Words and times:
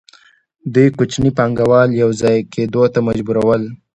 دوی 0.73 0.87
کوچني 0.97 1.29
پانګوال 1.37 1.89
یوځای 2.01 2.37
کېدو 2.53 2.83
ته 2.93 2.99
مجبورول 3.07 3.61